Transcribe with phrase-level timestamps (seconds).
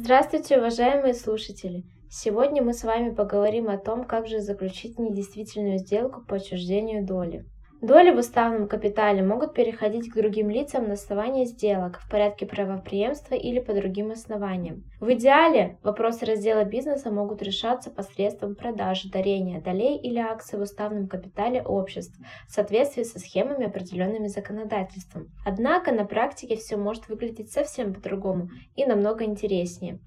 [0.00, 1.82] Здравствуйте, уважаемые слушатели!
[2.08, 7.44] Сегодня мы с вами поговорим о том, как же заключить недействительную сделку по отчуждению доли.
[7.80, 13.36] Доли в уставном капитале могут переходить к другим лицам на основании сделок в порядке правопреемства
[13.36, 14.82] или по другим основаниям.
[15.00, 21.06] В идеале вопросы раздела бизнеса могут решаться посредством продажи, дарения долей или акций в уставном
[21.06, 22.18] капитале обществ
[22.48, 25.28] в соответствии со схемами, определенными законодательством.
[25.46, 30.00] Однако на практике все может выглядеть совсем по-другому и намного интереснее.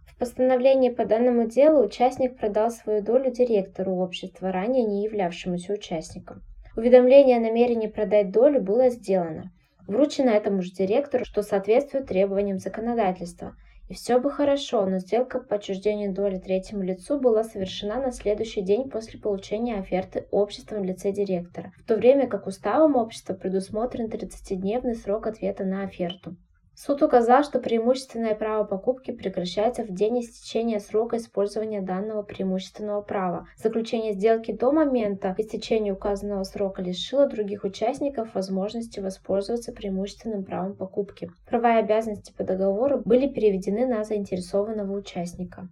[0.05, 6.43] В постановлении по данному делу участник продал свою долю директору общества, ранее не являвшемуся участником.
[6.77, 9.51] Уведомление о намерении продать долю было сделано.
[9.87, 13.57] Вручено этому же директору, что соответствует требованиям законодательства–
[13.91, 18.61] и все бы хорошо, но сделка по отчуждению доли третьему лицу была совершена на следующий
[18.61, 24.05] день после получения оферты обществом в лице директора, в то время как уставом общества предусмотрен
[24.05, 26.37] 30-дневный срок ответа на оферту.
[26.73, 33.47] Суд указал, что преимущественное право покупки прекращается в день истечения срока использования данного преимущественного права.
[33.57, 41.29] Заключение сделки до момента истечения указанного срока лишило других участников возможности воспользоваться преимущественным правом покупки.
[41.47, 45.67] Права и обязанности по договору были переведены на заинтересованного участника.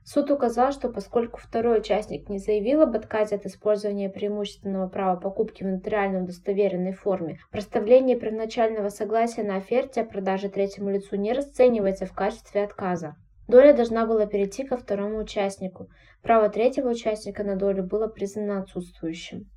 [0.04, 5.62] Суд указал, что поскольку второй участник не заявил об отказе от использования преимущественного права покупки
[5.62, 12.06] в нотариально удостоверенной форме, проставление первоначального согласия на оферте о продаже третьему лицу не расценивается
[12.06, 13.14] в качестве отказа.
[13.46, 15.88] Доля должна была перейти ко второму участнику.
[16.22, 19.48] Право третьего участника на долю было признано отсутствующим.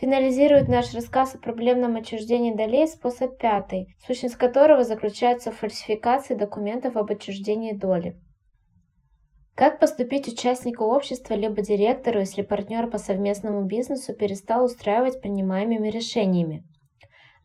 [0.01, 6.97] Финализирует наш рассказ о проблемном отчуждении долей способ пятый, сущность которого заключается в фальсификации документов
[6.97, 8.21] об отчуждении доли.
[9.55, 16.65] Как поступить участнику общества либо директору, если партнер по совместному бизнесу перестал устраивать принимаемыми решениями?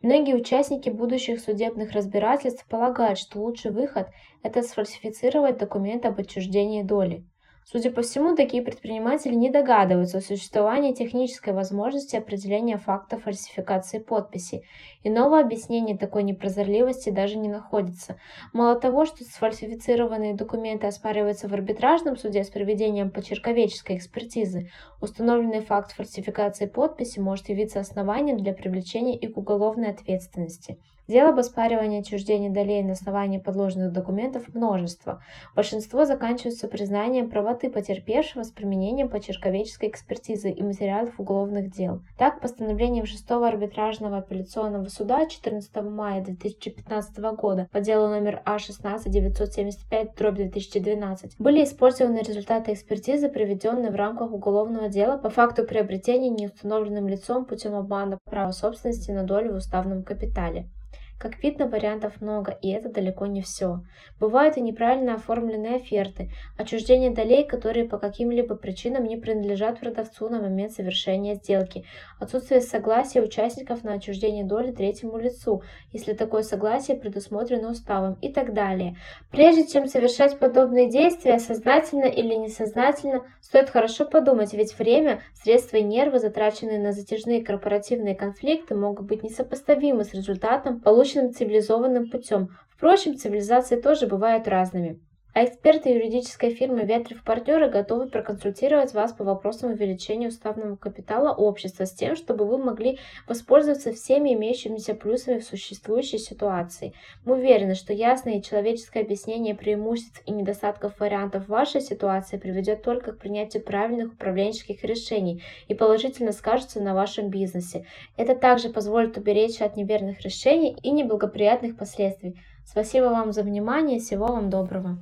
[0.02, 4.08] Многие участники будущих судебных разбирательств полагают, что лучший выход–
[4.42, 7.24] это сфальсифицировать документ об отчуждении доли.
[7.68, 14.64] Судя по всему, такие предприниматели не догадываются о существовании технической возможности определения факта фальсификации подписи.
[15.04, 18.20] Иного объяснения такой непрозорливости даже не находится.
[18.54, 24.70] Мало того, что сфальсифицированные документы оспариваются в арбитражном суде с проведением почерковеческой экспертизы,
[25.02, 30.78] установленный факт фальсификации подписи может явиться основанием для привлечения и к уголовной ответственности.
[31.08, 35.22] Дел об оспаривании отчуждения долей на основании подложных документов множество.
[35.56, 42.02] Большинство заканчиваются признанием правоты потерпевшего с применением почерковеческой экспертизы и материалов уголовных дел.
[42.18, 51.64] Так, постановлением 6 арбитражного апелляционного суда 14 мая 2015 года по делу номер А16-975-2012 были
[51.64, 58.18] использованы результаты экспертизы, проведенные в рамках уголовного дела по факту приобретения неустановленным лицом путем обмана
[58.26, 60.68] права собственности на долю в уставном капитале.
[61.18, 63.80] Как видно, вариантов много, и это далеко не все.
[64.20, 70.42] Бывают и неправильно оформленные оферты, отчуждение долей, которые по каким-либо причинам не принадлежат продавцу на
[70.42, 71.86] момент совершения сделки,
[72.20, 75.64] отсутствие согласия участников на отчуждение доли третьему лицу,
[75.94, 78.98] если такое согласие предусмотрено уставом и так далее.
[79.32, 85.84] Прежде чем совершать подобные действия, сознательно или несознательно, стоит хорошо подумать, ведь время, средства и
[85.84, 92.50] нервы, затраченные на затяжные корпоративные конфликты, могут быть несопоставимы с результатом, полученным полученным цивилизованным путем.
[92.70, 95.00] Впрочем, цивилизации тоже бывают разными.
[95.36, 101.84] А эксперты юридической фирмы Ветрев партнеры готовы проконсультировать вас по вопросам увеличения уставного капитала общества
[101.84, 106.94] с тем, чтобы вы могли воспользоваться всеми имеющимися плюсами в существующей ситуации.
[107.26, 113.12] Мы уверены, что ясное и человеческое объяснение преимуществ и недостатков вариантов вашей ситуации приведет только
[113.12, 117.86] к принятию правильных управленческих решений и положительно скажется на вашем бизнесе.
[118.16, 122.40] Это также позволит уберечься от неверных решений и неблагоприятных последствий.
[122.64, 124.98] Спасибо вам за внимание, всего вам доброго.